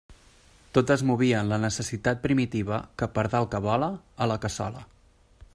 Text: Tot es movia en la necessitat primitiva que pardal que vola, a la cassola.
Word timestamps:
Tot 0.77 0.93
es 0.95 1.03
movia 1.09 1.43
en 1.45 1.51
la 1.51 1.59
necessitat 1.67 2.25
primitiva 2.25 2.81
que 3.03 3.11
pardal 3.19 3.49
que 3.53 3.63
vola, 3.69 3.95
a 4.27 4.33
la 4.33 4.43
cassola. 4.47 4.87